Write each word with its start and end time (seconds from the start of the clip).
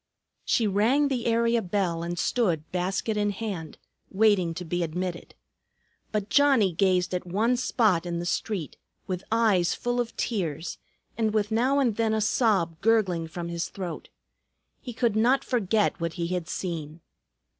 She 0.43 0.65
rang 0.65 1.09
the 1.09 1.27
area 1.27 1.61
bell 1.61 2.01
and 2.01 2.17
stood 2.17 2.71
basket 2.71 3.17
in 3.17 3.29
hand, 3.29 3.77
waiting 4.09 4.55
to 4.55 4.65
be 4.65 4.81
admitted. 4.81 5.35
But 6.11 6.27
Johnnie 6.27 6.73
gazed 6.73 7.13
at 7.13 7.27
one 7.27 7.55
spot 7.55 8.07
in 8.07 8.17
the 8.17 8.25
street, 8.25 8.77
with 9.05 9.23
eyes 9.31 9.75
full 9.75 9.99
of 10.01 10.17
tears, 10.17 10.79
and 11.19 11.35
with 11.35 11.51
now 11.51 11.77
and 11.77 11.97
then 11.97 12.15
a 12.15 12.19
sob 12.21 12.81
gurgling 12.81 13.27
from 13.27 13.49
his 13.49 13.69
throat. 13.69 14.09
He 14.81 14.91
could 14.91 15.15
not 15.15 15.43
forget 15.45 15.99
what 16.01 16.13
he 16.13 16.29
had 16.29 16.49
seen. 16.49 17.01